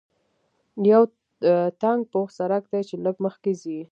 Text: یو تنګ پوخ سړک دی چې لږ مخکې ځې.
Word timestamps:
یو 0.91 1.03
تنګ 1.81 1.99
پوخ 2.11 2.27
سړک 2.39 2.63
دی 2.71 2.81
چې 2.89 2.95
لږ 3.05 3.15
مخکې 3.25 3.51
ځې. 3.61 3.79